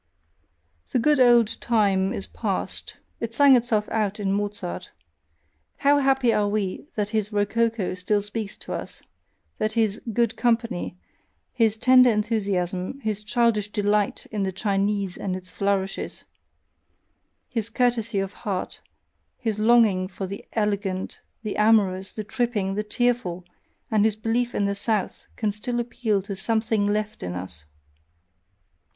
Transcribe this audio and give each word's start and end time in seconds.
The 0.93 0.97
"good 0.97 1.19
old" 1.19 1.61
time 1.61 2.11
is 2.11 2.25
past, 2.25 2.97
it 3.19 3.35
sang 3.35 3.55
itself 3.55 3.87
out 3.89 4.19
in 4.19 4.33
Mozart 4.33 4.89
how 5.77 5.99
happy 5.99 6.33
are 6.33 6.47
WE 6.49 6.87
that 6.95 7.09
his 7.09 7.31
ROCOCO 7.31 7.93
still 7.93 8.23
speaks 8.23 8.57
to 8.57 8.73
us, 8.73 9.03
that 9.59 9.73
his 9.73 10.01
"good 10.11 10.35
company," 10.35 10.97
his 11.53 11.77
tender 11.77 12.09
enthusiasm, 12.09 12.99
his 13.01 13.23
childish 13.23 13.71
delight 13.71 14.25
in 14.31 14.41
the 14.41 14.51
Chinese 14.51 15.17
and 15.17 15.35
its 15.35 15.51
flourishes, 15.51 16.25
his 17.47 17.69
courtesy 17.69 18.17
of 18.17 18.33
heart, 18.33 18.81
his 19.37 19.59
longing 19.59 20.07
for 20.07 20.25
the 20.25 20.43
elegant, 20.53 21.21
the 21.43 21.55
amorous, 21.57 22.11
the 22.11 22.23
tripping, 22.23 22.73
the 22.73 22.81
tearful, 22.83 23.45
and 23.91 24.03
his 24.03 24.15
belief 24.15 24.55
in 24.55 24.65
the 24.65 24.73
South, 24.73 25.27
can 25.35 25.51
still 25.51 25.79
appeal 25.79 26.23
to 26.23 26.35
SOMETHING 26.35 26.87
LEFT 26.87 27.21
in 27.21 27.33
us! 27.35 27.65